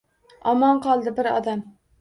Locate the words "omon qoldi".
0.53-1.15